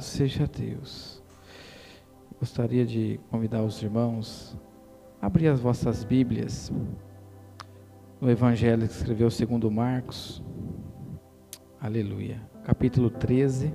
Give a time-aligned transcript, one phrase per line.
[0.00, 1.22] seja Deus.
[2.38, 4.56] Gostaria de convidar os irmãos
[5.20, 6.72] a abrir as vossas Bíblias
[8.20, 10.42] no Evangelho que escreveu segundo Marcos.
[11.80, 12.40] Aleluia.
[12.64, 13.72] Capítulo 13,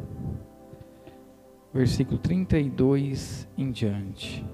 [1.73, 4.45] versículo 32 em diante.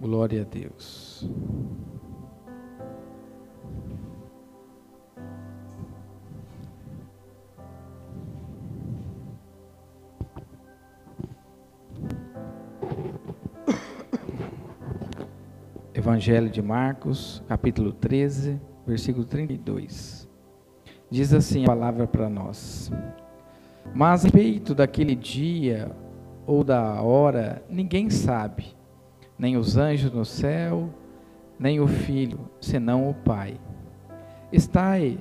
[0.00, 1.28] Glória a Deus.
[16.06, 20.28] Evangelho de Marcos, capítulo 13, versículo 32.
[21.10, 22.92] Diz assim a palavra para nós:
[23.92, 25.90] Mas a respeito daquele dia
[26.46, 28.66] ou da hora, ninguém sabe,
[29.36, 30.90] nem os anjos no céu,
[31.58, 33.58] nem o filho, senão o Pai.
[34.52, 35.18] Estai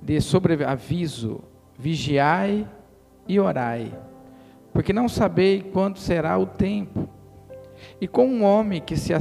[0.00, 1.40] de sobreaviso,
[1.76, 2.68] vigiai
[3.26, 3.92] e orai,
[4.72, 7.08] porque não sabei quando será o tempo.
[8.00, 9.12] E com um homem que se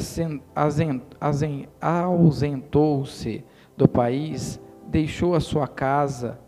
[1.79, 3.45] ausentou-se
[3.77, 6.39] do país, deixou a sua casa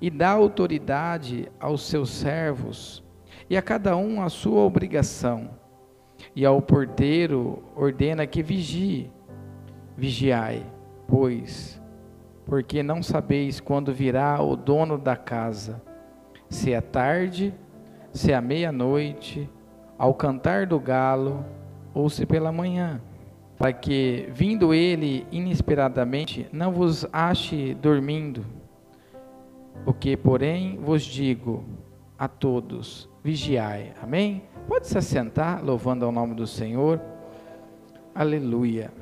[0.00, 3.04] e dá autoridade aos seus servos,
[3.48, 5.50] e a cada um a sua obrigação.
[6.34, 9.10] E ao porteiro ordena que vigie.
[9.96, 10.66] Vigiai,
[11.06, 11.80] pois,
[12.44, 15.80] porque não sabeis quando virá o dono da casa,
[16.48, 17.54] se é tarde,
[18.12, 19.48] se é meia-noite,
[20.04, 21.42] ao cantar do galo,
[21.94, 23.00] ou se pela manhã,
[23.56, 28.44] para que, vindo ele inesperadamente, não vos ache dormindo.
[29.86, 31.64] O que, porém, vos digo
[32.18, 33.94] a todos: vigiai.
[34.02, 34.42] Amém?
[34.68, 37.00] Pode se assentar, louvando ao nome do Senhor.
[38.14, 38.92] Aleluia.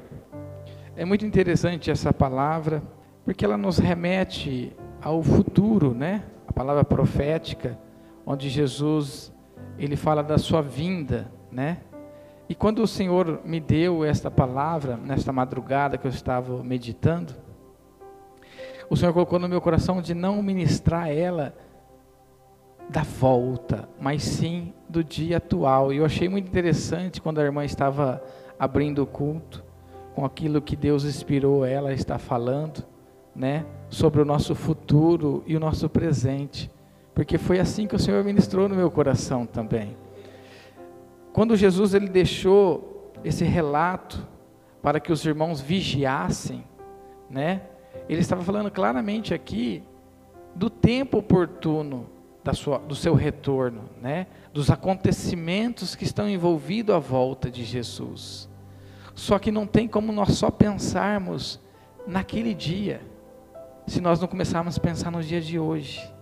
[0.94, 2.80] É muito interessante essa palavra,
[3.24, 6.22] porque ela nos remete ao futuro, né?
[6.46, 7.76] A palavra profética,
[8.24, 9.31] onde Jesus
[9.84, 11.78] ele fala da sua vinda, né?
[12.48, 17.34] E quando o Senhor me deu esta palavra, nesta madrugada que eu estava meditando,
[18.88, 21.54] o Senhor colocou no meu coração de não ministrar ela
[22.88, 25.92] da volta, mas sim do dia atual.
[25.92, 28.22] E eu achei muito interessante quando a irmã estava
[28.58, 29.64] abrindo o culto,
[30.14, 32.84] com aquilo que Deus inspirou ela a estar falando,
[33.34, 36.70] né, sobre o nosso futuro e o nosso presente,
[37.14, 39.96] porque foi assim que o Senhor ministrou no meu coração também.
[41.32, 44.26] Quando Jesus ele deixou esse relato
[44.82, 46.64] para que os irmãos vigiassem,
[47.30, 47.62] né?
[48.08, 49.82] Ele estava falando claramente aqui
[50.54, 52.06] do tempo oportuno
[52.42, 54.26] da sua, do seu retorno, né?
[54.52, 58.48] Dos acontecimentos que estão envolvidos à volta de Jesus.
[59.14, 61.60] Só que não tem como nós só pensarmos
[62.06, 63.00] naquele dia,
[63.86, 66.12] se nós não começarmos a pensar nos dias de hoje.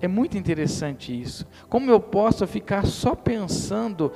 [0.00, 1.46] É muito interessante isso.
[1.68, 4.12] Como eu posso ficar só pensando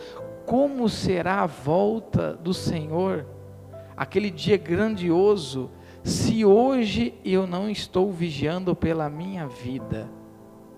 [0.46, 3.26] como será a volta do Senhor,
[3.96, 5.70] aquele dia grandioso,
[6.02, 10.10] se hoje eu não estou vigiando pela minha vida,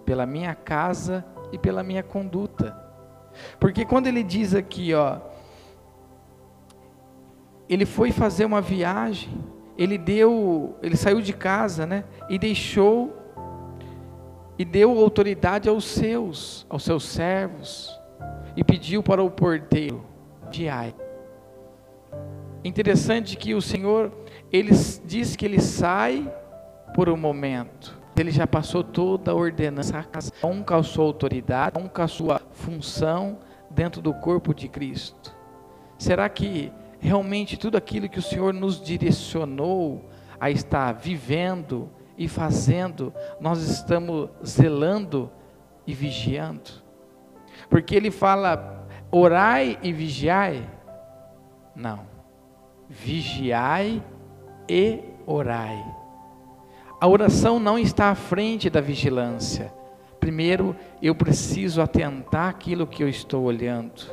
[0.04, 2.76] pela minha casa e pela minha conduta.
[3.58, 5.18] Porque quando ele diz aqui, ó,
[7.68, 9.32] ele foi fazer uma viagem,
[9.78, 12.04] ele deu, ele saiu de casa, né?
[12.28, 13.21] E deixou
[14.58, 17.90] e deu autoridade aos seus, aos seus servos,
[18.56, 20.04] e pediu para o porteiro,
[20.50, 20.94] viai.
[22.64, 24.12] Interessante que o Senhor,
[24.52, 24.70] ele
[25.04, 26.32] diz que ele sai
[26.94, 28.00] por um momento.
[28.16, 30.06] Ele já passou toda a ordenança,
[30.44, 33.38] um a sua autoridade, um a sua função
[33.70, 35.34] dentro do corpo de Cristo.
[35.98, 36.70] Será que
[37.00, 40.04] realmente tudo aquilo que o Senhor nos direcionou
[40.38, 45.30] a estar vivendo, e fazendo, nós estamos zelando
[45.86, 46.70] e vigiando.
[47.68, 50.68] Porque ele fala, orai e vigiai.
[51.74, 52.00] Não.
[52.88, 54.02] Vigiai
[54.68, 55.82] e orai.
[57.00, 59.72] A oração não está à frente da vigilância.
[60.20, 64.08] Primeiro, eu preciso atentar aquilo que eu estou olhando,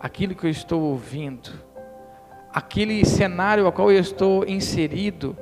[0.00, 1.52] aquilo que eu estou ouvindo,
[2.52, 5.36] aquele cenário ao qual eu estou inserido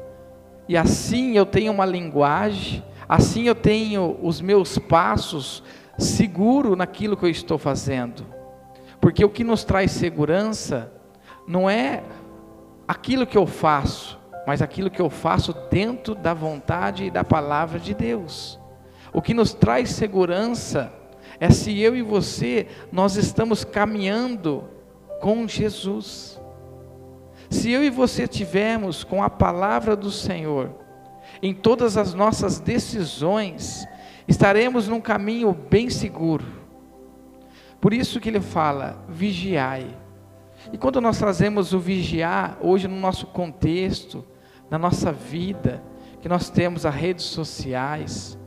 [0.69, 5.63] e assim eu tenho uma linguagem, assim eu tenho os meus passos
[5.99, 8.25] seguro naquilo que eu estou fazendo.
[9.01, 10.93] Porque o que nos traz segurança
[11.47, 12.03] não é
[12.89, 17.79] aquilo que eu faço, mas aquilo que eu faço dentro da vontade e da palavra
[17.79, 18.59] de Deus.
[19.13, 20.93] O que nos traz segurança
[21.39, 24.65] é se eu e você nós estamos caminhando
[25.21, 26.41] com Jesus.
[27.51, 30.71] Se eu e você tivermos com a palavra do Senhor
[31.43, 33.87] em todas as nossas decisões
[34.27, 36.45] estaremos num caminho bem seguro.
[37.81, 39.87] Por isso que ele fala: vigiai.
[40.73, 44.25] E quando nós trazemos o vigiar, hoje no nosso contexto,
[44.71, 45.83] na nossa vida,
[46.23, 48.39] que nós temos as redes sociais,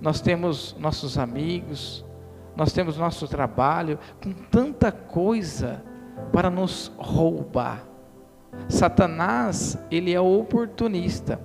[0.00, 2.04] nós temos nossos amigos,
[2.56, 5.84] nós temos nosso trabalho, com tanta coisa
[6.32, 7.84] para nos roubar.
[8.68, 11.40] Satanás, ele é oportunista.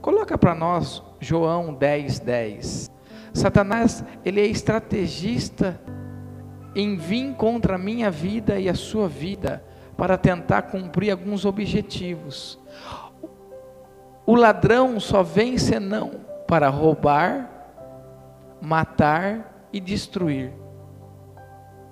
[0.00, 2.90] Coloca para nós João 10, 10.
[3.32, 5.80] Satanás, ele é estrategista
[6.74, 9.64] em vir contra a minha vida e a sua vida
[9.96, 12.58] para tentar cumprir alguns objetivos.
[14.26, 17.50] O ladrão só vem senão para roubar,
[18.60, 20.52] matar e destruir.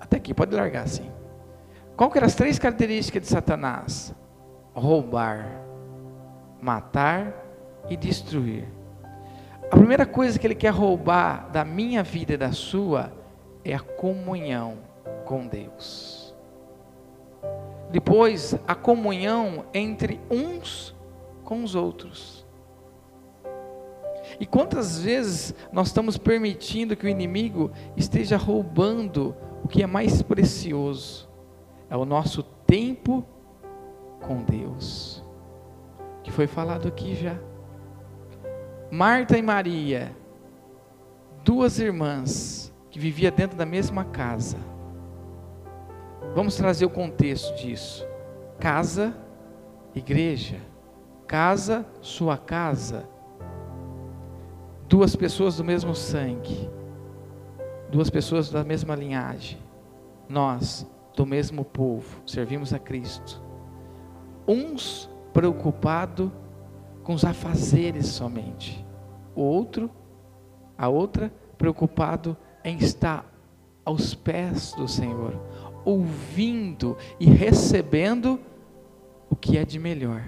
[0.00, 1.10] Até aqui pode largar assim.
[1.96, 4.14] Qual que eram as três características de Satanás?
[4.74, 5.62] Roubar,
[6.60, 7.32] matar
[7.88, 8.68] e destruir.
[9.62, 13.12] A primeira coisa que ele quer roubar da minha vida e da sua
[13.64, 14.78] é a comunhão
[15.24, 16.34] com Deus.
[17.90, 20.94] Depois, a comunhão entre uns
[21.44, 22.44] com os outros.
[24.40, 30.22] E quantas vezes nós estamos permitindo que o inimigo esteja roubando o que é mais
[30.22, 31.28] precioso?
[31.88, 33.24] É o nosso tempo
[34.26, 35.22] com Deus,
[36.22, 37.36] que foi falado aqui já.
[38.90, 40.14] Marta e Maria,
[41.44, 44.56] duas irmãs que viviam dentro da mesma casa.
[46.34, 48.06] Vamos trazer o contexto disso.
[48.58, 49.14] Casa,
[49.94, 50.60] igreja.
[51.26, 53.08] Casa, sua casa.
[54.88, 56.70] Duas pessoas do mesmo sangue.
[57.90, 59.58] Duas pessoas da mesma linhagem.
[60.28, 63.43] Nós, do mesmo povo, servimos a Cristo.
[64.46, 66.30] Uns preocupados
[67.02, 68.84] com os afazeres somente.
[69.34, 69.90] O outro,
[70.76, 73.30] a outra, preocupado em estar
[73.84, 75.38] aos pés do Senhor,
[75.84, 78.40] ouvindo e recebendo
[79.28, 80.24] o que é de melhor.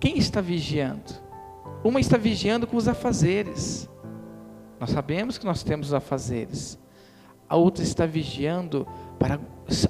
[0.00, 1.12] Quem está vigiando?
[1.82, 3.88] Uma está vigiando com os afazeres.
[4.80, 6.78] Nós sabemos que nós temos afazeres.
[7.48, 8.86] A outra está vigiando
[9.18, 9.40] para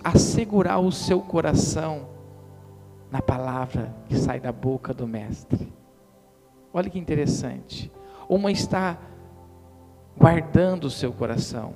[0.03, 2.09] assegurar o seu coração
[3.11, 5.73] na palavra que sai da boca do Mestre.
[6.73, 7.91] Olha que interessante.
[8.29, 8.99] Uma está
[10.17, 11.75] guardando o seu coração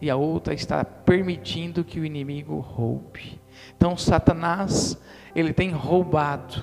[0.00, 3.40] e a outra está permitindo que o inimigo roube.
[3.76, 4.98] Então, Satanás,
[5.34, 6.62] ele tem roubado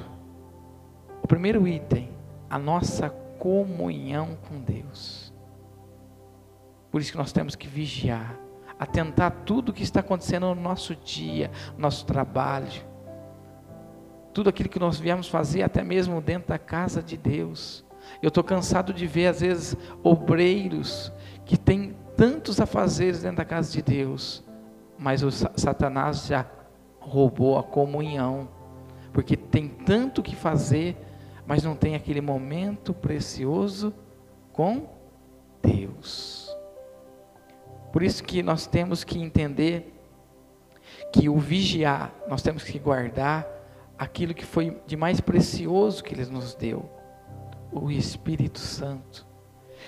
[1.24, 2.10] o primeiro item,
[2.50, 5.34] a nossa comunhão com Deus.
[6.92, 8.39] Por isso que nós temos que vigiar,
[8.80, 12.82] atentar tudo o que está acontecendo no nosso dia, no nosso trabalho,
[14.34, 17.84] tudo aquilo que nós viemos fazer, até mesmo dentro da casa de Deus.
[18.22, 21.12] Eu estou cansado de ver, às vezes, obreiros
[21.46, 24.44] que têm tantos afazeres dentro da casa de Deus,
[24.98, 26.46] mas o Satanás já
[27.00, 28.48] roubou a comunhão,
[29.12, 30.98] porque tem tanto que fazer,
[31.46, 33.94] mas não tem aquele momento precioso
[34.54, 34.88] com
[35.62, 36.49] Deus.
[37.92, 39.94] Por isso que nós temos que entender
[41.14, 43.48] que o vigiar, nós temos que guardar
[43.98, 46.90] aquilo que foi de mais precioso que Ele nos deu,
[47.72, 49.28] o Espírito Santo.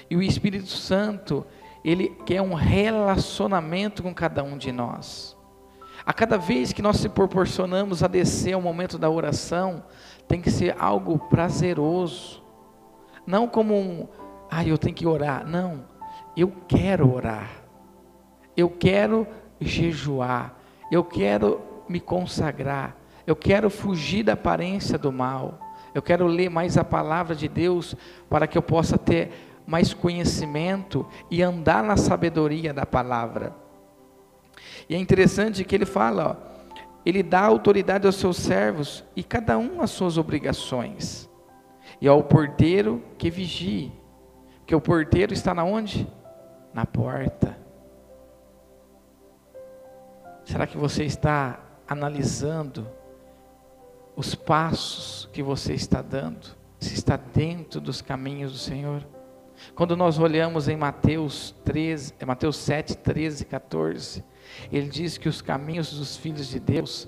[0.09, 1.45] E o Espírito Santo,
[1.83, 5.37] ele quer um relacionamento com cada um de nós.
[6.05, 9.83] A cada vez que nós se proporcionamos a descer ao momento da oração,
[10.27, 12.43] tem que ser algo prazeroso.
[13.25, 14.07] Não como um,
[14.49, 15.45] ah, eu tenho que orar.
[15.45, 15.85] Não,
[16.35, 17.60] eu quero orar.
[18.55, 19.27] Eu quero
[19.59, 20.57] jejuar.
[20.91, 22.95] Eu quero me consagrar.
[23.25, 25.59] Eu quero fugir da aparência do mal.
[25.93, 27.95] Eu quero ler mais a palavra de Deus
[28.29, 29.31] para que eu possa ter
[29.65, 33.55] mais conhecimento e andar na sabedoria da palavra.
[34.89, 36.51] E é interessante que ele fala, ó,
[37.05, 41.29] ele dá autoridade aos seus servos e cada um as suas obrigações.
[41.99, 43.91] E ao porteiro que vigie,
[44.65, 46.07] que o porteiro está na onde?
[46.73, 47.60] Na porta.
[50.51, 52.85] Será que você está analisando
[54.17, 56.45] os passos que você está dando,
[56.77, 59.07] se está dentro dos caminhos do Senhor.
[59.73, 64.25] Quando nós olhamos em Mateus 13, é Mateus 7, 13 e 14,
[64.69, 67.07] ele diz que os caminhos dos filhos de Deus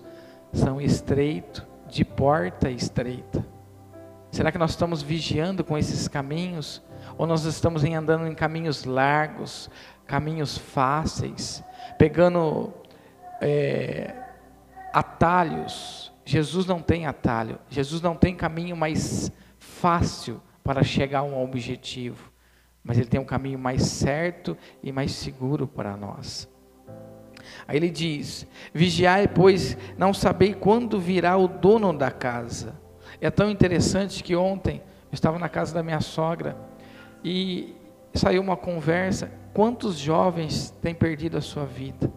[0.53, 3.45] são estreitos, de porta estreita.
[4.31, 6.81] Será que nós estamos vigiando com esses caminhos?
[7.17, 9.69] Ou nós estamos andando em caminhos largos,
[10.07, 11.61] caminhos fáceis,
[11.97, 12.73] pegando
[13.43, 14.15] é,
[14.93, 21.43] atalhos, Jesus não tem atalho, Jesus não tem caminho mais fácil para chegar a um
[21.43, 22.31] objetivo.
[22.81, 26.49] mas Ele tem um caminho mais certo e mais seguro para nós.
[27.67, 32.79] Aí ele diz: Vigiai, pois não sabei quando virá o dono da casa.
[33.19, 34.81] É tão interessante que ontem
[35.11, 36.57] eu estava na casa da minha sogra
[37.23, 37.75] e
[38.13, 39.31] saiu uma conversa.
[39.53, 42.11] Quantos jovens têm perdido a sua vida?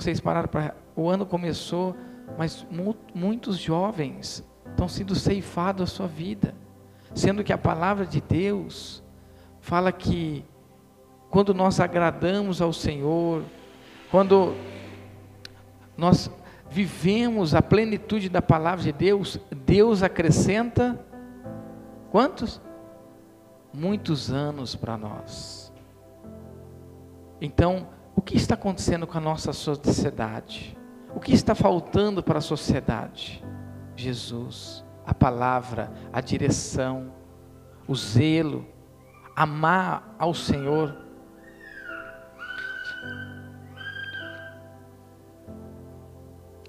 [0.00, 0.74] Vocês pararam para.
[0.96, 1.94] O ano começou,
[2.38, 2.66] mas
[3.14, 6.54] muitos jovens estão sendo ceifados a sua vida.
[7.14, 9.02] Sendo que a palavra de Deus
[9.60, 10.42] fala que
[11.28, 13.42] quando nós agradamos ao Senhor,
[14.10, 14.54] quando
[15.98, 16.30] nós
[16.70, 20.98] vivemos a plenitude da palavra de Deus, Deus acrescenta
[22.10, 22.58] quantos?
[23.70, 25.70] Muitos anos para nós.
[27.38, 27.86] Então,
[28.20, 30.76] o que está acontecendo com a nossa sociedade?
[31.14, 33.42] O que está faltando para a sociedade?
[33.96, 37.14] Jesus, a palavra, a direção,
[37.88, 38.66] o zelo,
[39.34, 40.94] amar ao Senhor.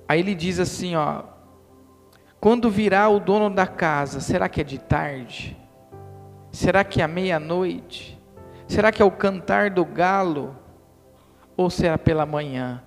[0.07, 1.23] Aí ele diz assim, ó:
[2.39, 5.57] Quando virá o dono da casa, será que é de tarde?
[6.49, 8.17] Será que é meia-noite?
[8.69, 10.61] Será que é o cantar do galo?
[11.61, 12.81] Ou será pela manhã?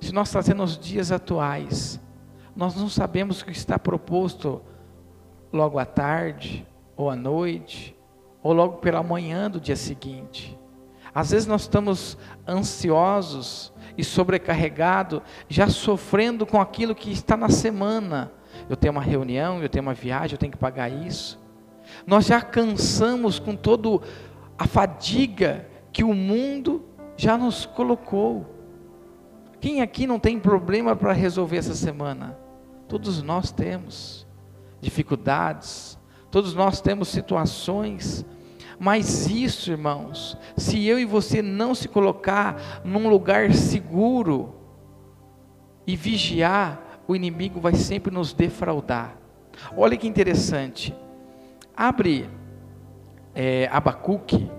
[0.00, 2.00] Se nós trazemos os dias atuais,
[2.56, 4.62] nós não sabemos o que está proposto
[5.52, 6.66] logo à tarde,
[6.96, 7.94] ou à noite,
[8.42, 10.58] ou logo pela manhã do dia seguinte.
[11.14, 12.16] Às vezes nós estamos
[12.48, 18.32] ansiosos e sobrecarregado, já sofrendo com aquilo que está na semana.
[18.70, 21.38] Eu tenho uma reunião, eu tenho uma viagem, eu tenho que pagar isso.
[22.06, 24.02] Nós já cansamos com toda
[24.56, 28.46] a fadiga que o mundo já nos colocou.
[29.60, 32.38] Quem aqui não tem problema para resolver essa semana?
[32.88, 34.26] Todos nós temos
[34.80, 35.98] dificuldades,
[36.30, 38.24] todos nós temos situações
[38.78, 44.54] mas isso, irmãos, se eu e você não se colocar num lugar seguro
[45.86, 49.16] e vigiar, o inimigo vai sempre nos defraudar.
[49.76, 50.94] Olha que interessante.
[51.74, 52.28] Abre
[53.34, 54.50] é, Abacuque,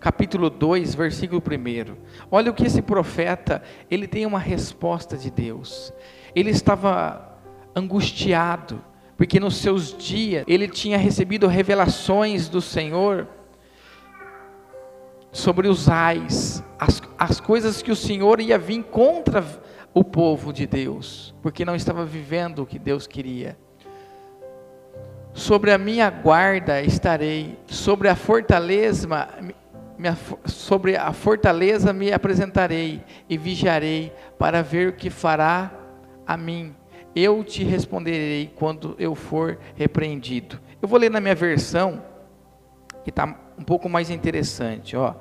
[0.00, 1.96] capítulo 2, versículo 1.
[2.30, 5.92] Olha o que esse profeta, ele tem uma resposta de Deus.
[6.34, 7.38] Ele estava
[7.76, 8.82] angustiado,
[9.16, 13.28] porque nos seus dias ele tinha recebido revelações do Senhor
[15.30, 19.44] sobre os ais, as, as coisas que o Senhor ia vir contra
[19.92, 23.56] o povo de Deus, porque não estava vivendo o que Deus queria.
[25.32, 29.06] Sobre a minha guarda estarei, sobre a fortaleza,
[30.44, 35.72] sobre a fortaleza me apresentarei e vigiarei para ver o que fará
[36.26, 36.74] a mim
[37.14, 40.60] eu te responderei quando eu for repreendido.
[40.80, 42.02] Eu vou ler na minha versão,
[43.02, 43.26] que está
[43.58, 44.96] um pouco mais interessante.
[44.96, 45.14] Ó.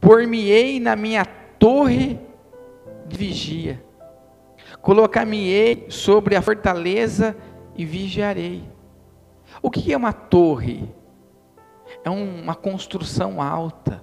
[0.00, 2.18] Por-me-ei na minha torre
[3.06, 3.82] de vigia,
[4.82, 7.36] colocar-me-ei sobre a fortaleza
[7.76, 8.68] e vigiarei.
[9.62, 10.88] O que é uma torre?
[12.06, 14.00] É uma construção alta.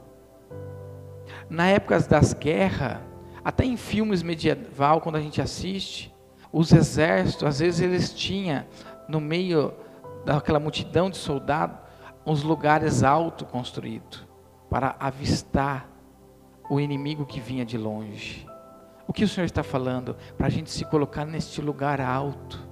[1.49, 2.99] Na época das guerras,
[3.45, 6.13] até em filmes medieval, quando a gente assiste,
[6.51, 8.65] os exércitos, às vezes eles tinham
[9.07, 9.73] no meio
[10.25, 11.77] daquela multidão de soldados,
[12.25, 14.27] uns lugares alto construídos
[14.69, 15.89] para avistar
[16.69, 18.45] o inimigo que vinha de longe.
[19.07, 20.17] O que o Senhor está falando?
[20.37, 22.67] Para a gente se colocar neste lugar alto.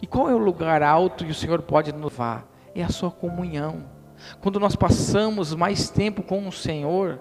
[0.00, 2.46] E qual é o lugar alto que o Senhor pode nos levar?
[2.76, 3.97] É a sua comunhão.
[4.40, 7.20] Quando nós passamos mais tempo com o Senhor,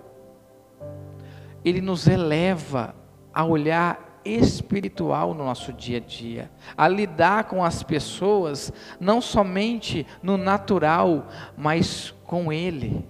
[1.64, 2.96] Ele nos eleva
[3.34, 10.06] a olhar espiritual no nosso dia a dia, a lidar com as pessoas não somente
[10.22, 13.06] no natural, mas com Ele,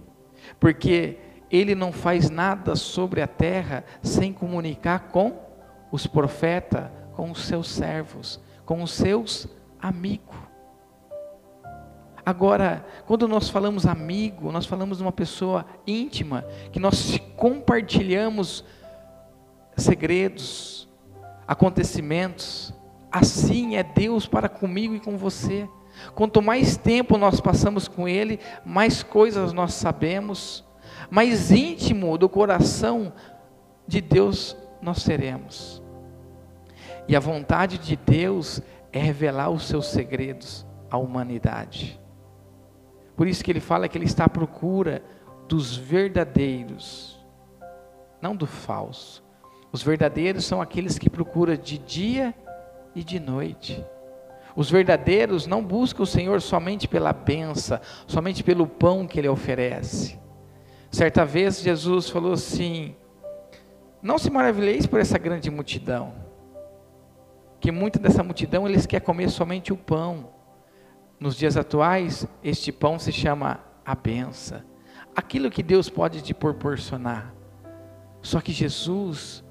[0.60, 1.18] porque
[1.50, 5.34] Ele não faz nada sobre a terra sem comunicar com
[5.92, 9.48] os profetas, com os seus servos, com os seus
[9.82, 10.47] amigos.
[12.28, 16.44] Agora, quando nós falamos amigo, nós falamos de uma pessoa íntima,
[16.74, 18.66] que nós compartilhamos
[19.78, 20.90] segredos,
[21.48, 22.74] acontecimentos.
[23.10, 25.70] Assim é Deus para comigo e com você.
[26.16, 30.66] Quanto mais tempo nós passamos com Ele, mais coisas nós sabemos,
[31.10, 33.14] mais íntimo do coração
[33.88, 35.82] de Deus nós seremos.
[37.08, 41.98] E a vontade de Deus é revelar os seus segredos à humanidade.
[43.18, 45.04] Por isso que ele fala que ele está à procura
[45.48, 47.20] dos verdadeiros,
[48.22, 49.26] não do falso.
[49.72, 52.34] Os verdadeiros são aqueles que procuram de dia
[52.94, 53.84] e de noite.
[54.56, 60.20] Os verdadeiros não buscam o Senhor somente pela benção, somente pelo pão que Ele oferece.
[60.92, 62.96] Certa vez Jesus falou assim:
[64.02, 66.14] Não se maravilheis por essa grande multidão,
[67.60, 70.37] que muita dessa multidão eles quer comer somente o pão.
[71.20, 74.62] Nos dias atuais, este pão se chama a benção,
[75.16, 77.34] aquilo que Deus pode te proporcionar.
[78.22, 79.44] Só que Jesus,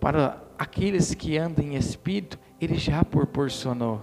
[0.00, 4.02] para aqueles que andam em espírito, Ele já proporcionou.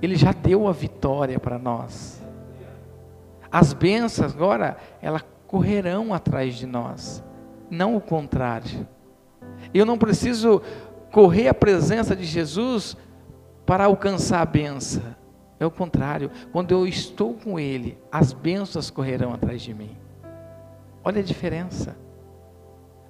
[0.00, 2.22] Ele já deu a vitória para nós.
[3.50, 7.22] As bênçãos agora, elas correrão atrás de nós,
[7.70, 8.86] não o contrário.
[9.72, 10.60] Eu não preciso
[11.12, 12.96] correr à presença de Jesus
[13.66, 15.02] para alcançar a benção.
[15.58, 16.30] É o contrário.
[16.52, 19.96] Quando eu estou com Ele, as bênçãos correrão atrás de mim.
[21.02, 21.96] Olha a diferença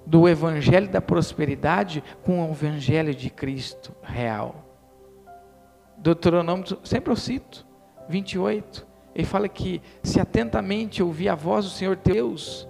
[0.05, 4.63] do evangelho da prosperidade com o evangelho de Cristo real.
[5.97, 7.67] Deuteronômio, sempre eu cito,
[8.07, 8.87] 28.
[9.13, 12.67] Ele fala que se atentamente ouvir a voz do Senhor Deus,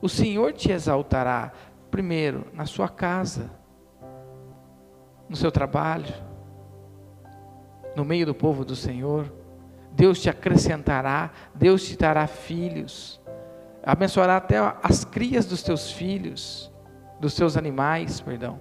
[0.00, 1.52] o Senhor te exaltará,
[1.90, 3.50] primeiro, na sua casa,
[5.28, 6.14] no seu trabalho,
[7.94, 9.32] no meio do povo do Senhor.
[9.92, 13.20] Deus te acrescentará, Deus te dará filhos,
[13.82, 16.72] abençoará até as crias dos teus filhos,
[17.18, 18.60] dos teus animais, perdão.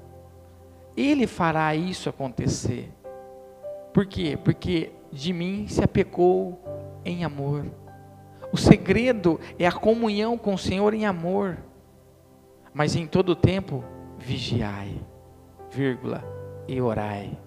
[0.97, 2.91] Ele fará isso acontecer.
[3.93, 4.37] Por quê?
[4.43, 6.61] Porque de mim se apecou
[7.05, 7.65] em amor.
[8.51, 11.57] O segredo é a comunhão com o Senhor em amor.
[12.73, 13.83] Mas em todo tempo,
[14.17, 14.99] vigiai,
[15.71, 16.23] vírgula,
[16.67, 17.37] e orai.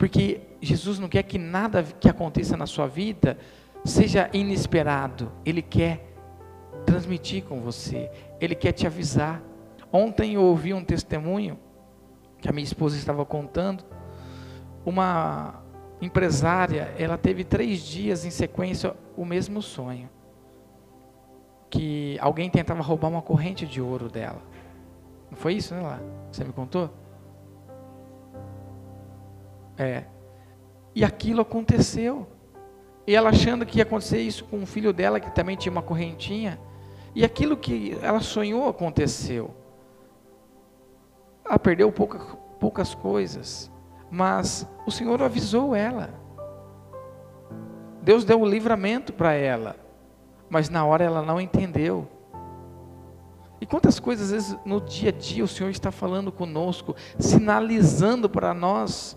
[0.00, 3.36] Porque Jesus não quer que nada que aconteça na sua vida
[3.84, 5.30] seja inesperado.
[5.44, 6.16] Ele quer
[6.86, 8.10] transmitir com você.
[8.40, 9.42] Ele quer te avisar.
[9.92, 11.58] Ontem eu ouvi um testemunho
[12.40, 13.84] que a minha esposa estava contando
[14.86, 15.62] uma
[16.00, 20.08] empresária, ela teve três dias em sequência o mesmo sonho.
[21.68, 24.40] Que alguém tentava roubar uma corrente de ouro dela.
[25.30, 26.00] Não foi isso, né, lá?
[26.32, 26.90] Você me contou?
[29.82, 30.04] É.
[30.94, 32.26] E aquilo aconteceu.
[33.06, 35.82] E ela achando que ia acontecer isso com o filho dela, que também tinha uma
[35.82, 36.60] correntinha.
[37.14, 39.54] E aquilo que ela sonhou aconteceu.
[41.44, 42.18] Ela perdeu pouca,
[42.58, 43.70] poucas coisas
[44.10, 46.10] mas o Senhor avisou ela.
[48.02, 49.76] Deus deu o livramento para ela,
[50.48, 52.08] mas na hora ela não entendeu.
[53.60, 58.28] E quantas coisas, às vezes, no dia a dia o Senhor está falando conosco, sinalizando
[58.28, 59.16] para nós,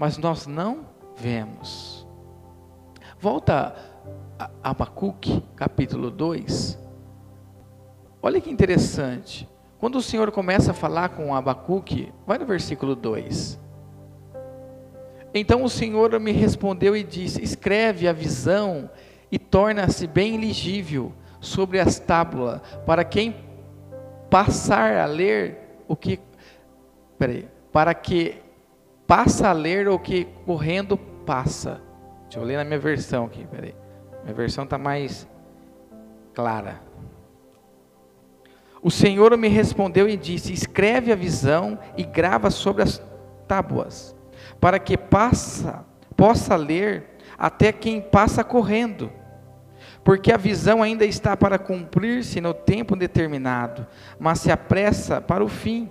[0.00, 2.06] mas nós não vemos.
[3.18, 3.76] Volta
[4.38, 6.78] a Abacuque, capítulo 2.
[8.22, 9.46] Olha que interessante.
[9.78, 13.60] Quando o Senhor começa a falar com Abacuque, vai no versículo 2.
[15.34, 18.88] Então o Senhor me respondeu e disse: Escreve a visão
[19.30, 23.36] e torna-se bem legível sobre as tábuas, para quem
[24.30, 26.18] passar a ler o que.
[27.18, 28.48] Peraí, para que
[29.10, 31.82] passa a ler o que correndo passa.
[32.22, 33.74] Deixa eu ler na minha versão aqui, peraí.
[34.22, 35.28] Minha versão está mais
[36.32, 36.80] clara.
[38.80, 43.02] O Senhor me respondeu e disse: Escreve a visão e grava sobre as
[43.48, 44.14] tábuas
[44.60, 45.84] para que passa,
[46.16, 49.10] possa ler até quem passa correndo.
[50.04, 53.84] Porque a visão ainda está para cumprir-se no tempo determinado,
[54.20, 55.90] mas se apressa para o fim,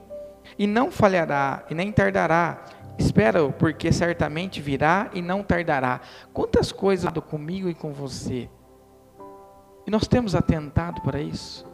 [0.58, 2.64] e não falhará, e nem tardará.
[3.00, 6.02] Espera-o, porque certamente virá e não tardará.
[6.34, 8.50] Quantas coisas comigo e com você?
[9.88, 11.66] E nós temos atentado para isso.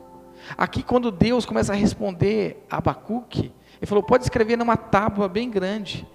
[0.55, 5.49] Aqui, quando Deus começa a responder a Abacuque, ele falou: pode escrever numa tábua bem
[5.49, 6.07] grande.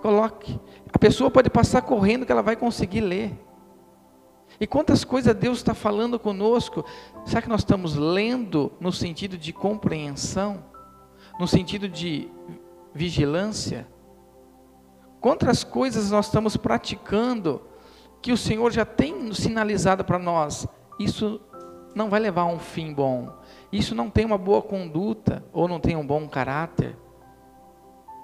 [0.00, 0.58] Coloque.
[0.90, 3.38] A pessoa pode passar correndo que ela vai conseguir ler.
[4.58, 6.82] E quantas coisas Deus está falando conosco?
[7.26, 10.64] Será que nós estamos lendo no sentido de compreensão?
[11.38, 12.30] No sentido de
[12.94, 13.86] vigilância?
[15.26, 17.60] Quantas coisas nós estamos praticando
[18.22, 20.68] que o Senhor já tem sinalizado para nós?
[21.00, 21.40] Isso
[21.96, 23.32] não vai levar a um fim bom.
[23.72, 26.96] Isso não tem uma boa conduta ou não tem um bom caráter.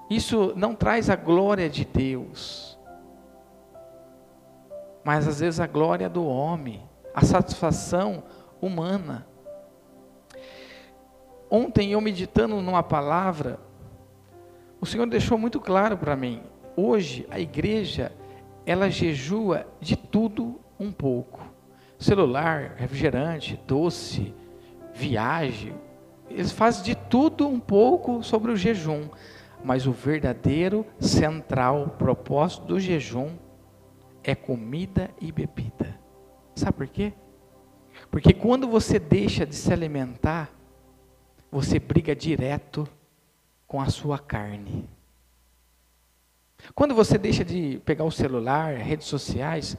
[0.09, 2.79] Isso não traz a glória de Deus,
[5.03, 8.23] mas às vezes a glória do homem, a satisfação
[8.61, 9.27] humana.
[11.51, 13.59] Ontem eu meditando numa palavra,
[14.79, 16.52] o Senhor deixou muito claro para mim.
[16.75, 18.11] Hoje a igreja
[18.65, 21.41] ela jejua de tudo um pouco.
[21.99, 24.33] Celular, refrigerante, doce,
[24.93, 25.75] viagem.
[26.29, 29.09] Eles fazem de tudo um pouco sobre o jejum
[29.63, 33.35] Mas o verdadeiro central propósito do jejum
[34.23, 35.99] é comida e bebida.
[36.55, 37.13] Sabe por quê?
[38.09, 40.49] Porque quando você deixa de se alimentar,
[41.51, 42.87] você briga direto
[43.67, 44.89] com a sua carne.
[46.73, 49.77] Quando você deixa de pegar o celular, redes sociais,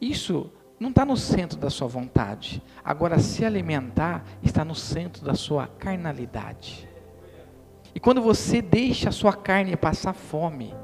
[0.00, 2.62] isso não está no centro da sua vontade.
[2.82, 6.88] Agora, se alimentar está no centro da sua carnalidade.
[7.94, 10.74] E quando você deixa a sua carne passar fome,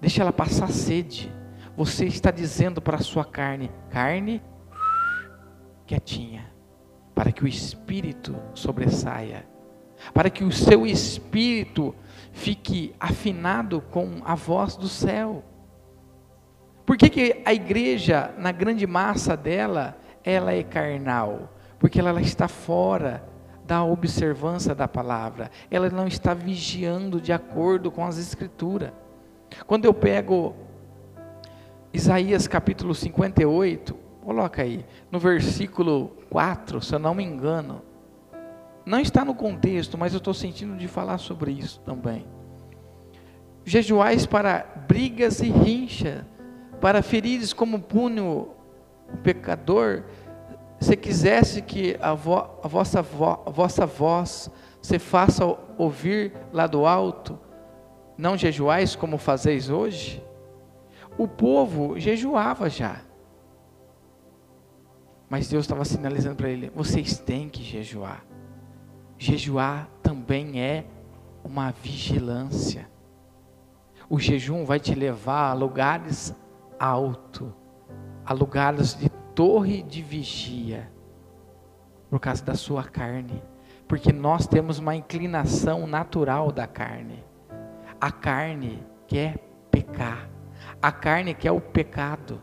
[0.00, 1.32] deixa ela passar sede,
[1.76, 4.42] você está dizendo para a sua carne: carne,
[5.86, 6.52] quietinha,
[7.14, 9.46] para que o espírito sobressaia,
[10.12, 11.94] para que o seu espírito
[12.32, 15.44] fique afinado com a voz do céu.
[16.86, 21.52] Por que, que a igreja, na grande massa dela, ela é carnal?
[21.78, 23.22] Porque ela, ela está fora
[23.66, 28.92] da observância da palavra, ela não está vigiando de acordo com as escrituras.
[29.66, 30.56] Quando eu pego
[31.92, 37.82] Isaías capítulo 58, coloca aí, no versículo 4, se eu não me engano,
[38.88, 42.26] não está no contexto, mas eu estou sentindo de falar sobre isso também.
[43.64, 46.26] Jejuais para brigas e rincha,
[46.80, 48.48] para ferires como punho
[49.12, 50.04] o pecador,
[50.80, 55.44] se quisesse que a, vo, a, vossa, vo, a vossa voz se faça
[55.76, 57.38] ouvir lá do alto,
[58.16, 60.24] não jejuais como fazeis hoje?
[61.18, 63.02] O povo jejuava já.
[65.28, 68.24] Mas Deus estava sinalizando para ele: vocês têm que jejuar.
[69.18, 70.86] Jejuar também é
[71.42, 72.88] uma vigilância.
[74.08, 76.32] O jejum vai te levar a lugares
[76.78, 77.52] alto,
[78.24, 80.90] a lugares de torre de vigia,
[82.08, 83.42] por causa da sua carne,
[83.88, 87.24] porque nós temos uma inclinação natural da carne.
[88.00, 89.36] A carne quer
[89.70, 90.30] pecar,
[90.80, 92.40] a carne quer o pecado.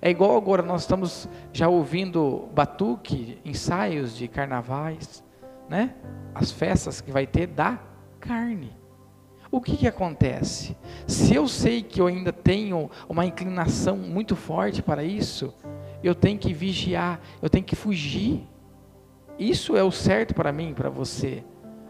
[0.00, 5.24] É igual agora nós estamos já ouvindo batuque, ensaios de carnavais,
[5.72, 5.94] né?
[6.34, 7.80] As festas que vai ter da
[8.20, 8.82] carne
[9.52, 10.74] o que, que acontece?
[11.06, 15.54] Se eu sei que eu ainda tenho uma inclinação muito forte para isso,
[16.02, 18.48] eu tenho que vigiar, eu tenho que fugir.
[19.38, 21.44] Isso é o certo para mim, para você.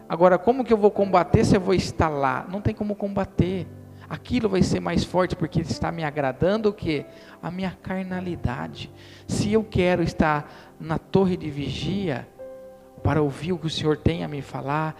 [0.09, 2.45] Agora, como que eu vou combater se eu vou estar lá?
[2.51, 3.65] Não tem como combater.
[4.09, 7.05] Aquilo vai ser mais forte porque está me agradando o que?
[7.41, 8.91] A minha carnalidade.
[9.25, 12.27] Se eu quero estar na torre de vigia
[13.03, 14.95] para ouvir o que o Senhor tem a me falar,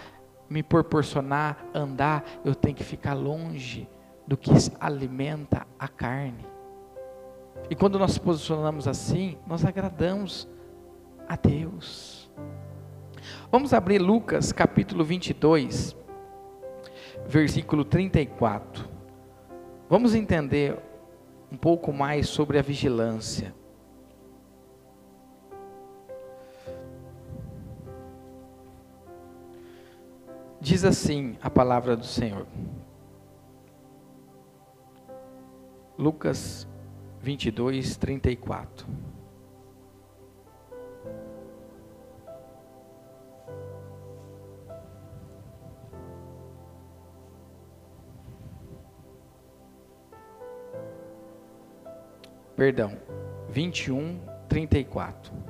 [0.50, 3.88] me proporcionar andar, eu tenho que ficar longe
[4.28, 6.46] do que alimenta a carne.
[7.70, 10.48] E quando nós posicionamos assim, nós agradamos
[11.28, 12.30] a Deus.
[13.52, 15.96] Vamos abrir Lucas capítulo 22,
[17.26, 18.90] versículo 34.
[19.90, 20.78] Vamos entender
[21.52, 23.54] um pouco mais sobre a vigilância.
[30.64, 32.48] Diz assim a palavra do Senhor.
[35.98, 36.66] Lucas
[37.20, 38.88] 22, 34.
[52.56, 52.98] Perdão,
[53.50, 55.43] 21, 34.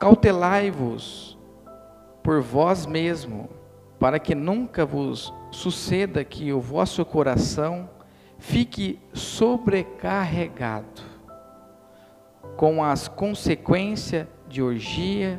[0.00, 1.38] Cautelai-vos
[2.22, 3.50] por vós mesmo,
[3.98, 7.86] para que nunca vos suceda que o vosso coração
[8.38, 11.02] fique sobrecarregado
[12.56, 15.38] com as consequências de orgia,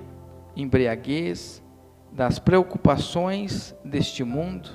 [0.55, 1.63] embriaguez,
[2.11, 4.69] das preocupações deste mundo,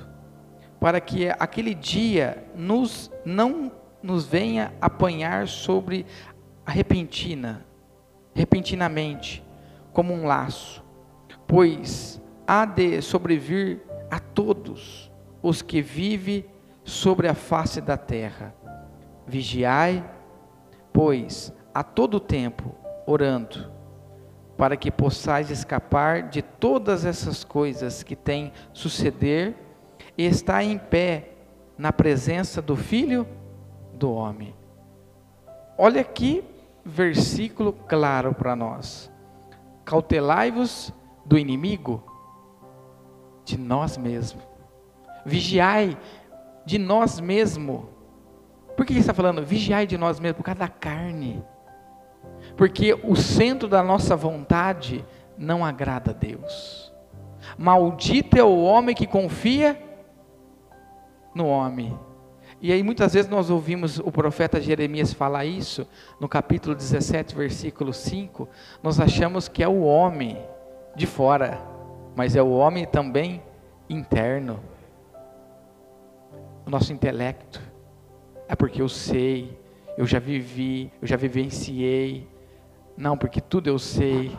[0.81, 3.71] para que aquele dia nos não
[4.03, 6.05] nos venha apanhar sobre
[6.65, 7.65] a repentina,
[8.35, 9.46] repentinamente,
[9.97, 10.85] como um laço,
[11.47, 13.81] pois há de sobrevir
[14.11, 16.45] a todos os que vivem
[16.83, 18.53] sobre a face da terra.
[19.25, 20.07] Vigiai,
[20.93, 22.75] pois, a todo tempo,
[23.07, 23.71] orando,
[24.55, 29.55] para que possais escapar de todas essas coisas que têm suceder
[30.15, 31.31] e estar em pé
[31.75, 33.27] na presença do Filho
[33.95, 34.53] do Homem.
[35.75, 36.43] Olha aqui,
[36.85, 39.16] versículo claro para nós
[39.87, 40.93] cautelai-vos
[41.25, 42.03] do inimigo,
[43.45, 44.43] de nós mesmos.
[45.25, 45.97] Vigiai
[46.65, 47.85] de nós mesmos.
[48.75, 49.45] Por que ele está falando?
[49.45, 51.41] Vigiai de nós mesmos, por causa da carne.
[52.57, 55.05] Porque o centro da nossa vontade
[55.37, 56.93] não agrada a Deus.
[57.57, 59.81] Maldito é o homem que confia
[61.33, 61.97] no homem.
[62.59, 65.87] E aí muitas vezes nós ouvimos o profeta Jeremias falar isso,
[66.19, 68.49] no capítulo 17, versículo 5,
[68.81, 70.37] nós achamos que é o homem
[70.95, 71.61] de fora,
[72.15, 73.43] mas é o homem também
[73.87, 74.59] interno.
[76.65, 77.61] O nosso intelecto.
[78.49, 79.55] É porque eu sei,
[79.95, 82.27] eu já vivi, eu já vivenciei.
[82.97, 84.35] Não, porque tudo eu sei.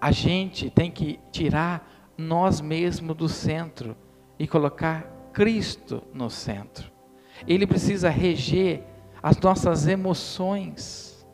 [0.00, 3.96] A gente tem que tirar nós mesmos do centro
[4.38, 6.90] e colocar Cristo no centro.
[7.46, 8.82] Ele precisa reger
[9.22, 11.26] as nossas emoções.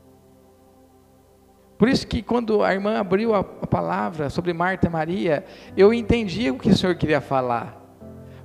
[1.78, 5.44] Por isso que quando a irmã abriu a, palavra sobre Marta e Maria,
[5.76, 7.80] eu entendi o que o Senhor queria falar.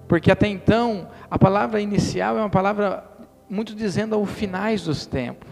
[0.07, 3.03] Porque até então, a palavra inicial é uma palavra
[3.49, 5.49] muito dizendo aos finais dos tempos.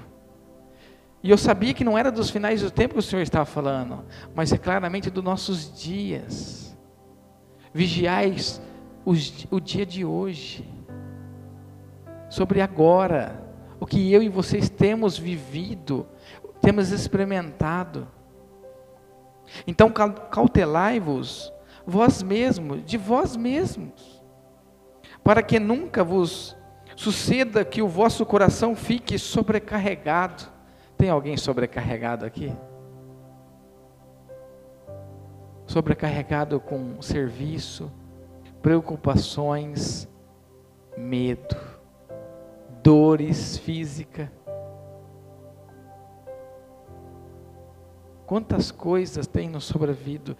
[1.23, 4.05] E eu sabia que não era dos finais do tempo que o Senhor estava falando,
[4.35, 6.77] mas é claramente dos nossos dias.
[7.73, 8.61] Vigiais
[9.05, 10.67] o dia de hoje,
[12.29, 13.43] sobre agora,
[13.79, 16.07] o que eu e vocês temos vivido,
[16.59, 18.07] temos experimentado.
[19.67, 21.53] Então cautelai-vos
[21.85, 24.23] vós mesmos, de vós mesmos,
[25.23, 26.57] para que nunca vos
[26.95, 30.45] suceda que o vosso coração fique sobrecarregado.
[30.97, 32.51] Tem alguém sobrecarregado aqui?
[35.67, 37.91] Sobrecarregado com serviço,
[38.65, 40.09] preocupações,
[40.97, 41.55] medo,
[42.81, 44.27] dores físicas.
[48.25, 50.35] Quantas coisas tem nos sobrevido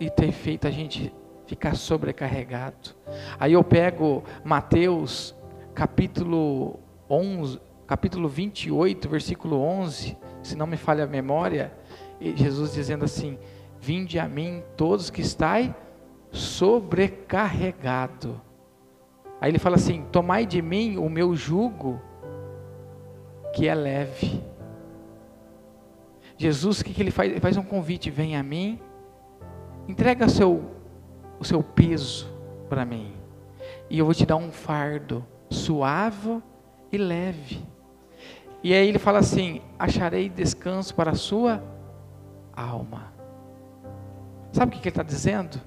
[0.00, 1.14] e tem feito a gente
[1.46, 2.96] ficar sobrecarregado.
[3.38, 5.32] Aí eu pego Mateus
[5.72, 11.72] capítulo 11, capítulo 28, versículo 11, se não me falha a memória,
[12.20, 13.38] Jesus dizendo assim:
[13.80, 15.70] Vinde a mim todos que estáis
[16.32, 18.40] sobrecarregado.
[19.40, 22.00] Aí ele fala assim: Tomai de mim o meu jugo,
[23.54, 24.42] que é leve.
[26.36, 27.30] Jesus, o que, que ele faz?
[27.30, 28.80] Ele faz um convite: vem a mim,
[29.86, 30.64] entrega seu,
[31.38, 32.30] o seu peso
[32.68, 33.12] para mim,
[33.90, 36.42] e eu vou te dar um fardo suave
[36.90, 37.62] e leve.
[38.62, 41.62] E aí ele fala assim: acharei descanso para a sua
[42.54, 43.12] alma.
[44.52, 45.60] Sabe o que, que ele está dizendo?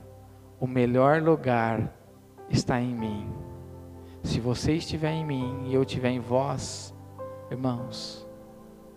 [0.65, 1.95] O melhor lugar
[2.49, 3.31] está em mim.
[4.23, 6.91] Se você estiver em mim e eu estiver em vós,
[7.51, 8.27] irmãos,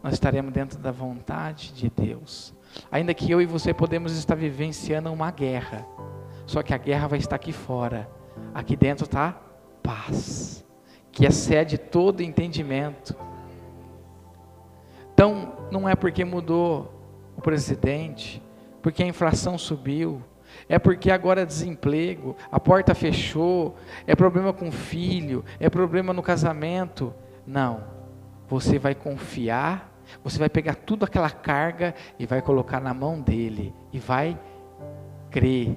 [0.03, 2.55] nós estaremos dentro da vontade de Deus.
[2.91, 5.87] Ainda que eu e você podemos estar vivenciando uma guerra,
[6.47, 8.11] só que a guerra vai estar aqui fora.
[8.55, 9.39] Aqui dentro está
[9.83, 10.65] paz,
[11.13, 13.15] que excede todo entendimento.
[15.13, 16.91] Então, não é porque mudou
[17.37, 18.43] o presidente,
[18.81, 20.23] porque a inflação subiu,
[20.69, 26.13] é porque agora é desemprego, a porta fechou, é problema com o filho, é problema
[26.13, 27.15] no casamento.
[27.47, 27.85] Não.
[28.49, 33.75] Você vai confiar, você vai pegar tudo aquela carga e vai colocar na mão dele
[33.93, 34.39] e vai
[35.31, 35.77] crer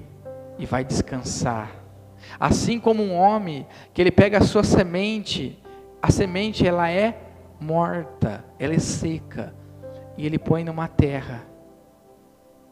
[0.58, 1.72] e vai descansar.
[2.40, 5.62] Assim como um homem que ele pega a sua semente,
[6.02, 7.20] a semente ela é
[7.60, 9.54] morta, ela é seca
[10.18, 11.51] e ele põe numa terra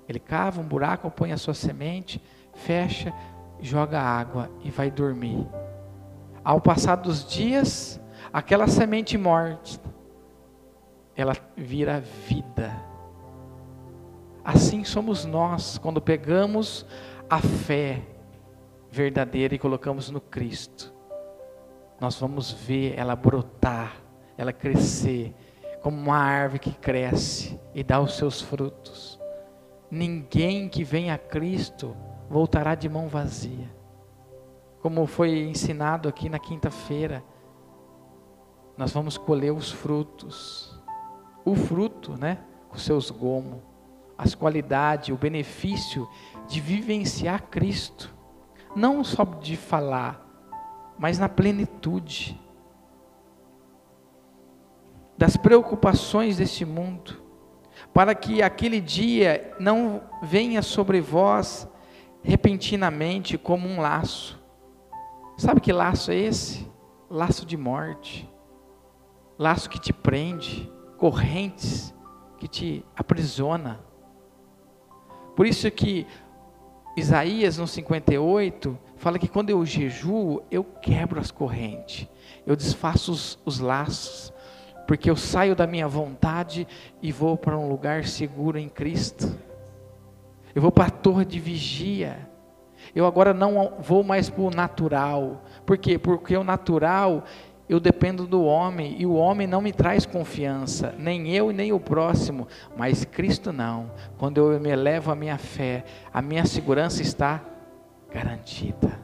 [0.10, 2.20] ele cava um buraco, põe a sua semente,
[2.56, 3.14] fecha,
[3.62, 5.48] joga água e vai dormir.
[6.44, 8.02] Ao passar dos dias,
[8.34, 9.80] aquela semente morta,
[11.16, 12.76] ela vira vida.
[14.44, 16.88] Assim somos nós, quando pegamos
[17.30, 18.02] a fé
[18.90, 20.92] verdadeira e colocamos no Cristo.
[22.02, 23.98] Nós vamos ver ela brotar,
[24.36, 25.36] ela crescer,
[25.84, 29.19] como uma árvore que cresce e dá os seus frutos.
[29.92, 31.96] Ninguém que vem a Cristo
[32.30, 33.70] voltará de mão vazia.
[34.82, 37.24] Como foi ensinado aqui na quinta-feira,
[38.78, 40.80] nós vamos colher os frutos.
[41.44, 42.40] O fruto, né?
[42.70, 43.60] Com seus gomos,
[44.18, 46.08] as qualidades, o benefício
[46.48, 48.14] de vivenciar Cristo.
[48.76, 50.24] Não só de falar,
[50.98, 52.40] mas na plenitude
[55.18, 57.29] das preocupações deste mundo
[57.94, 61.68] para que aquele dia não venha sobre vós
[62.24, 64.40] repentinamente como um laço.
[65.38, 66.70] Sabe que laço é esse?
[67.10, 68.30] Laço de morte,
[69.38, 71.94] laço que te prende, correntes
[72.38, 73.80] que te aprisiona.
[75.36, 76.06] Por isso que
[76.96, 82.08] Isaías no 58 fala que quando eu jejuo, eu quebro as correntes,
[82.46, 84.34] eu desfaço os, os laços,
[84.90, 86.68] porque eu saio da minha vontade
[87.00, 89.32] e vou para um lugar seguro em Cristo.
[90.56, 92.28] Eu vou para a torre de vigia.
[92.96, 95.44] Eu agora não vou mais para o natural.
[95.64, 96.00] Por quê?
[96.00, 97.24] Porque o natural
[97.70, 101.80] eu dependo do homem e o homem não me traz confiança, nem eu nem o
[101.80, 103.92] próximo, mas Cristo não.
[104.18, 107.44] Quando eu me elevo a minha fé, a minha segurança está
[108.12, 109.00] garantida.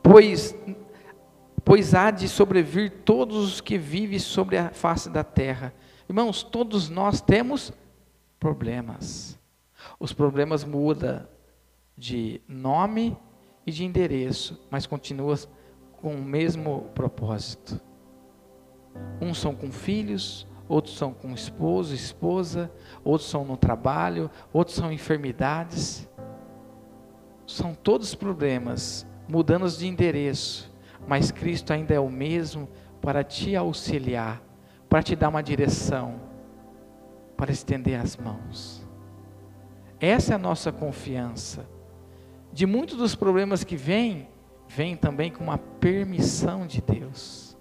[0.00, 0.54] Pois
[1.68, 5.74] pois há de sobrevir todos os que vivem sobre a face da terra.
[6.08, 7.74] Irmãos, todos nós temos
[8.40, 9.38] problemas.
[10.00, 11.28] Os problemas mudam
[11.94, 13.14] de nome
[13.66, 15.36] e de endereço, mas continuam
[16.00, 17.78] com o mesmo propósito.
[19.20, 22.72] Uns são com filhos, outros são com esposo, esposa,
[23.04, 26.08] outros são no trabalho, outros são enfermidades.
[27.46, 30.72] São todos problemas, mudando de endereço,
[31.08, 32.68] mas Cristo ainda é o mesmo
[33.00, 34.42] para te auxiliar,
[34.90, 36.20] para te dar uma direção,
[37.34, 38.86] para estender as mãos.
[39.98, 41.66] Essa é a nossa confiança.
[42.52, 44.28] De muitos dos problemas que vêm,
[44.68, 47.56] vem também com uma permissão de Deus.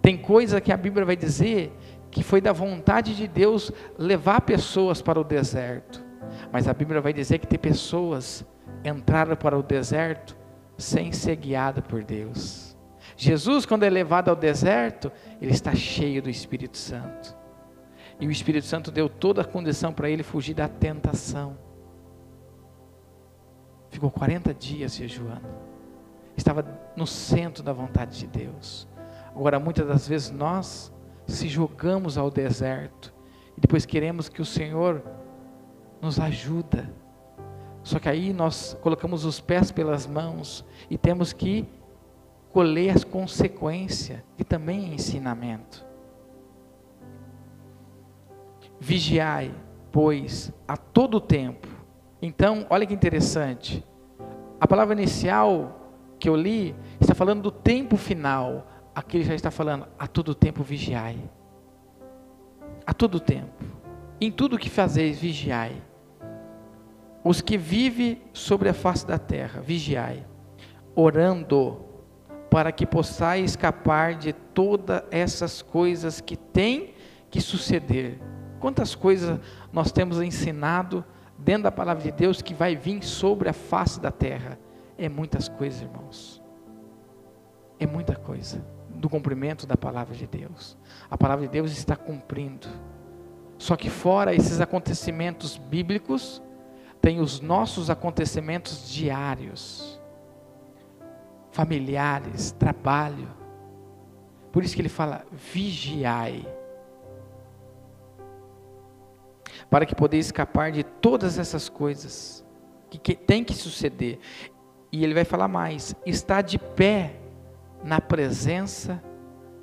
[0.00, 1.70] Tem coisa que a Bíblia vai dizer
[2.10, 6.02] que foi da vontade de Deus levar pessoas para o deserto.
[6.50, 8.42] Mas a Bíblia vai dizer que tem pessoas
[8.84, 10.41] entraram para o deserto
[10.82, 12.76] sem ser guiado por Deus.
[13.16, 17.36] Jesus, quando é levado ao deserto, ele está cheio do Espírito Santo.
[18.20, 21.56] E o Espírito Santo deu toda a condição para ele fugir da tentação.
[23.90, 25.48] Ficou 40 dias jejuando.
[26.36, 26.64] Estava
[26.96, 28.88] no centro da vontade de Deus.
[29.34, 30.92] Agora, muitas das vezes nós
[31.26, 33.14] se jogamos ao deserto
[33.56, 35.02] e depois queremos que o Senhor
[36.00, 36.92] nos ajuda
[37.82, 41.66] só que aí nós colocamos os pés pelas mãos e temos que
[42.52, 45.84] colher as consequências, e também é ensinamento.
[48.78, 49.54] Vigiai,
[49.90, 51.66] pois, a todo tempo.
[52.20, 53.82] Então, olha que interessante.
[54.60, 55.80] A palavra inicial
[56.18, 58.66] que eu li está falando do tempo final.
[58.94, 61.18] Aqui ele já está falando a todo tempo vigiai.
[62.86, 63.64] A todo tempo.
[64.20, 65.80] Em tudo que fazeis, vigiai
[67.24, 70.26] os que vivem sobre a face da terra, vigiai,
[70.94, 71.84] orando,
[72.50, 76.94] para que possais escapar de todas essas coisas que têm
[77.30, 78.20] que suceder.
[78.60, 79.40] Quantas coisas
[79.72, 81.04] nós temos ensinado
[81.38, 84.58] dentro da palavra de Deus que vai vir sobre a face da terra?
[84.98, 86.42] É muitas coisas, irmãos.
[87.80, 90.76] É muita coisa do cumprimento da palavra de Deus.
[91.10, 92.68] A palavra de Deus está cumprindo.
[93.58, 96.42] Só que fora esses acontecimentos bíblicos,
[97.02, 100.00] tem os nossos acontecimentos diários,
[101.50, 103.28] familiares, trabalho.
[104.52, 106.46] Por isso que ele fala: vigiai,
[109.68, 112.46] para que podeis escapar de todas essas coisas
[112.88, 114.20] que, que tem que suceder.
[114.92, 117.16] E ele vai falar mais: está de pé
[117.82, 119.02] na presença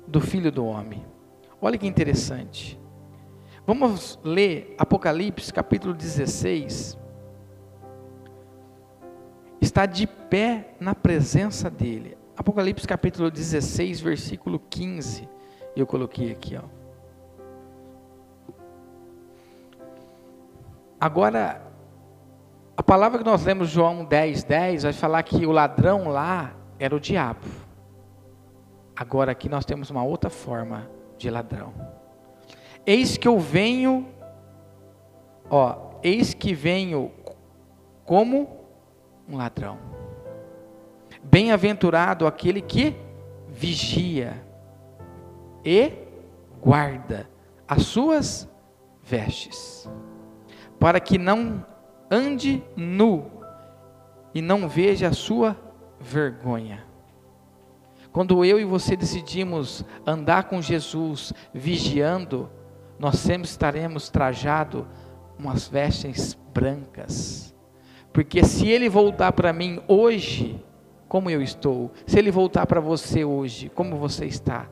[0.06, 1.02] do Filho do Homem.
[1.58, 2.78] Olha que interessante.
[3.66, 6.98] Vamos ler Apocalipse capítulo 16,
[9.70, 12.18] está de pé na presença dele.
[12.36, 15.28] Apocalipse capítulo 16, versículo 15.
[15.76, 16.62] Eu coloquei aqui, ó.
[21.00, 21.62] Agora,
[22.76, 26.94] a palavra que nós lemos João 10, 10 vai falar que o ladrão lá era
[26.94, 27.46] o diabo.
[28.96, 31.72] Agora aqui nós temos uma outra forma de ladrão.
[32.84, 34.08] Eis que eu venho,
[35.48, 37.12] ó, eis que venho
[38.04, 38.59] como
[39.30, 39.78] um ladrão.
[41.22, 42.96] Bem-aventurado aquele que
[43.48, 44.44] vigia
[45.64, 45.92] e
[46.60, 47.28] guarda
[47.66, 48.48] as suas
[49.02, 49.88] vestes,
[50.78, 51.64] para que não
[52.10, 53.30] ande nu
[54.34, 55.56] e não veja a sua
[56.00, 56.84] vergonha.
[58.12, 62.50] Quando eu e você decidimos andar com Jesus, vigiando,
[62.98, 64.84] nós sempre estaremos trajados
[65.38, 67.49] umas vestes brancas
[68.12, 70.62] porque se ele voltar para mim hoje,
[71.08, 74.68] como eu estou, se ele voltar para você hoje, como você está?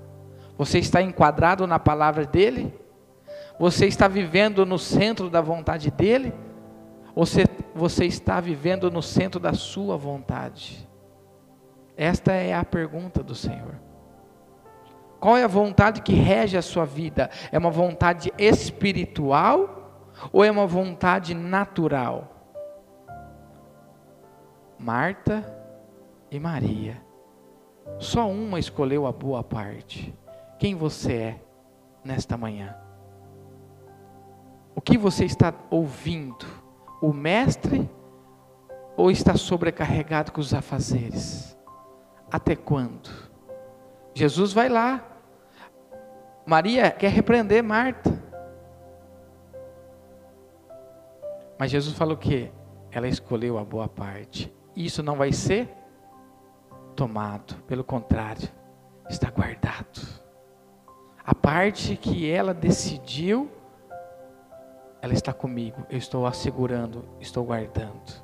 [0.57, 2.74] Você está enquadrado na palavra dele?
[3.59, 6.32] Você está vivendo no centro da vontade dele?
[7.14, 10.89] Ou você, você está vivendo no centro da sua vontade?
[11.97, 13.74] Esta é a pergunta do Senhor.
[15.18, 17.28] Qual é a vontade que rege a sua vida?
[17.51, 22.38] É uma vontade espiritual ou é uma vontade natural?
[24.79, 25.45] Marta
[26.31, 27.03] e Maria.
[27.99, 30.14] Só uma escolheu a boa parte.
[30.59, 31.41] Quem você é
[32.05, 32.76] nesta manhã?
[34.74, 36.47] O que você está ouvindo?
[37.01, 37.91] O mestre
[38.97, 41.57] ou está sobrecarregado com os afazeres?
[42.31, 43.11] Até quando?
[44.14, 45.05] Jesus vai lá.
[46.47, 48.22] Maria quer repreender Marta.
[51.59, 52.53] Mas Jesus falou que
[52.91, 54.53] ela escolheu a boa parte.
[54.79, 55.68] Isso não vai ser
[56.95, 58.49] tomado, pelo contrário,
[59.11, 60.01] está guardado.
[61.24, 63.51] A parte que ela decidiu,
[65.03, 68.22] ela está comigo, eu estou assegurando, estou guardando.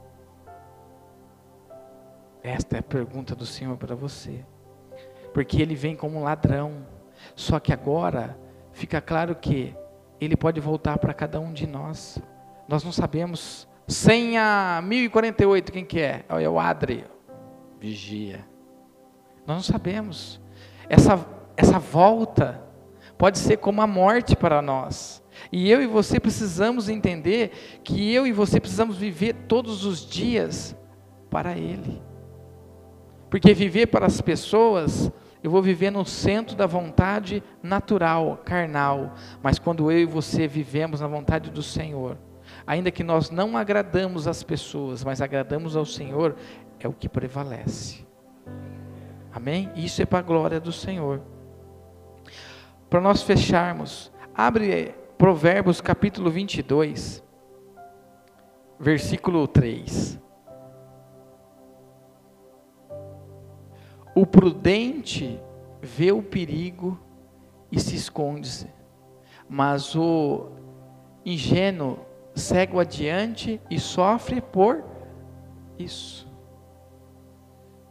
[2.41, 4.45] Esta é a pergunta do Senhor para você.
[5.33, 6.87] Porque ele vem como um ladrão.
[7.35, 8.39] Só que agora
[8.71, 9.75] fica claro que
[10.21, 12.23] ele pode voltar para cada um de nós.
[12.69, 13.67] Nós não sabemos.
[13.87, 16.25] Senha 1048, quem que é?
[16.29, 17.05] É o Adri.
[17.79, 18.45] Vigia.
[19.47, 20.41] Nós não sabemos.
[20.89, 21.25] Essa,
[21.57, 22.63] essa volta
[23.19, 25.23] pode ser como a morte para nós.
[25.53, 30.75] E eu e você precisamos entender que eu e você precisamos viver todos os dias
[31.31, 32.03] para Ele.
[33.29, 35.11] Porque viver para as pessoas,
[35.43, 39.15] eu vou viver no centro da vontade natural, carnal.
[39.43, 42.17] Mas quando eu e você vivemos na vontade do Senhor,
[42.67, 46.37] ainda que nós não agradamos as pessoas, mas agradamos ao Senhor,
[46.81, 48.07] é o que prevalece.
[49.33, 49.71] Amém?
[49.75, 51.21] Isso é para a glória do Senhor.
[52.89, 57.23] Para nós fecharmos, abre Provérbios capítulo 22,
[58.79, 60.21] versículo 3.
[64.15, 65.41] O prudente
[65.83, 66.99] vê o perigo
[67.73, 68.73] e se esconde,
[69.49, 70.53] mas o
[71.27, 71.99] ingênuo
[72.35, 74.85] segue adiante e sofre por
[75.79, 76.27] isso.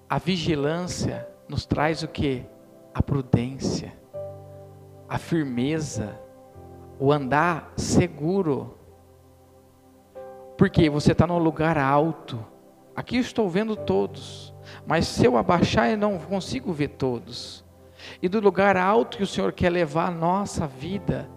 [0.09, 2.45] A vigilância nos traz o que?
[2.93, 3.93] A prudência,
[5.09, 6.19] a firmeza,
[6.99, 8.77] o andar seguro.
[10.57, 12.45] Porque você está num lugar alto.
[12.95, 14.53] Aqui estou vendo todos.
[14.85, 17.65] Mas se eu abaixar, eu não consigo ver todos.
[18.21, 21.29] E do lugar alto que o Senhor quer levar a nossa vida,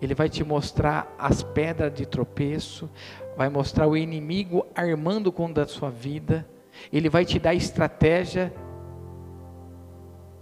[0.00, 2.88] Ele vai te mostrar as pedras de tropeço,
[3.36, 6.46] vai mostrar o inimigo armando contra a sua vida,
[6.92, 8.52] Ele vai te dar estratégia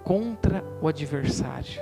[0.05, 1.81] contra o adversário.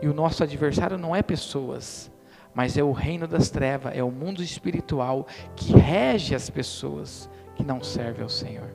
[0.00, 2.10] E o nosso adversário não é pessoas,
[2.54, 7.62] mas é o reino das trevas, é o mundo espiritual que rege as pessoas que
[7.62, 8.70] não servem ao Senhor.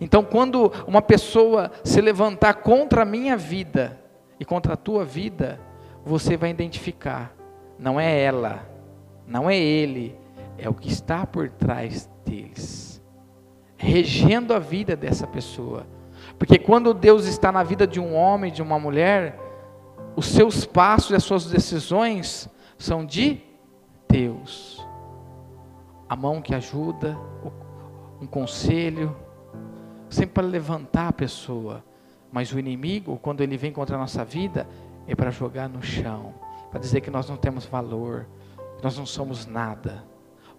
[0.00, 4.00] Então, quando uma pessoa se levantar contra a minha vida
[4.40, 5.60] e contra a tua vida,
[6.04, 7.35] você vai identificar,
[7.78, 8.66] não é ela,
[9.26, 10.16] não é ele,
[10.58, 13.02] é o que está por trás deles,
[13.76, 15.86] regendo a vida dessa pessoa.
[16.38, 19.38] Porque quando Deus está na vida de um homem, de uma mulher,
[20.14, 22.48] os seus passos e as suas decisões
[22.78, 23.42] são de
[24.08, 24.84] Deus.
[26.08, 27.16] A mão que ajuda,
[28.20, 29.14] um conselho,
[30.08, 31.84] sempre para levantar a pessoa.
[32.32, 34.66] Mas o inimigo, quando ele vem contra a nossa vida,
[35.06, 36.34] é para jogar no chão,
[36.76, 38.26] para dizer que nós não temos valor,
[38.76, 40.04] que nós não somos nada.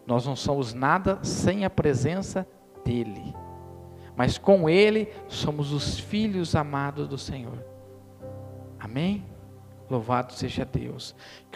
[0.04, 2.48] Nós não somos nada sem a presença
[2.84, 3.36] dele.
[4.16, 7.64] Mas com ele somos os filhos amados do Senhor.
[8.80, 9.28] Amém?
[9.88, 11.16] Louvado seja Deus.
[11.52, 11.56] Que